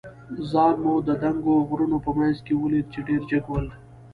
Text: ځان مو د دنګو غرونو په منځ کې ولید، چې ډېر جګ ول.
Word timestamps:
ځان 0.49 0.73
مو 0.83 0.93
د 1.07 1.09
دنګو 1.23 1.55
غرونو 1.69 1.97
په 2.05 2.11
منځ 2.17 2.35
کې 2.45 2.53
ولید، 2.57 2.85
چې 2.93 2.99
ډېر 3.07 3.21
جګ 3.29 3.43
ول. 3.49 3.67